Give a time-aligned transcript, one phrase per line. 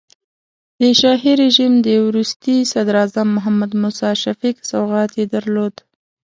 [0.79, 5.75] د شاهي رژیم د وروستي صدراعظم محمد موسی شفیق سوغات یې درلود.